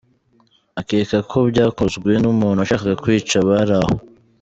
[0.79, 3.93] Akeka ko byakozwe n’umuntu washakaga kwica abari aho.